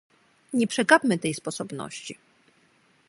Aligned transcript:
Nie 0.53 0.67
przegapmy 0.67 1.17
tej 1.17 1.33
sposobności 1.33 2.17